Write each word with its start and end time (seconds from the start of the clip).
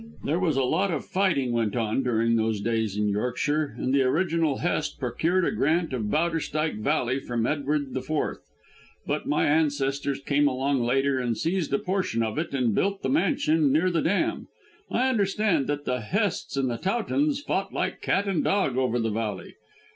There 0.23 0.39
was 0.39 0.57
a 0.57 0.63
lot 0.63 0.89
of 0.89 1.05
fighting 1.05 1.51
went 1.51 1.75
on 1.75 2.01
during 2.01 2.35
those 2.35 2.59
days 2.59 2.97
in 2.97 3.09
Yorkshire, 3.09 3.75
and 3.77 3.93
the 3.93 4.01
original 4.01 4.57
Hest 4.57 4.99
procured 4.99 5.45
a 5.45 5.51
grant 5.51 5.93
of 5.93 6.09
Bowderstyke 6.09 6.79
Valley 6.79 7.19
from 7.19 7.45
Edward 7.45 7.95
IV. 7.95 8.09
But 9.05 9.27
my 9.27 9.45
ancestors 9.45 10.19
came 10.19 10.47
along 10.47 10.81
later 10.83 11.19
and 11.19 11.37
seized 11.37 11.71
a 11.71 11.77
portion 11.77 12.23
of 12.23 12.39
it 12.39 12.51
and 12.51 12.73
built 12.73 13.03
the 13.03 13.09
mansion 13.09 13.71
near 13.71 13.91
the 13.91 14.01
dam. 14.01 14.47
I 14.89 15.07
understand 15.07 15.67
that 15.67 15.85
the 15.85 16.01
Hests 16.01 16.57
and 16.57 16.67
the 16.67 16.77
Towtons 16.77 17.39
fought 17.45 17.71
like 17.71 18.01
cat 18.01 18.27
and 18.27 18.43
dog 18.43 18.77
over 18.77 18.97
the 18.97 19.11
valley. 19.11 19.53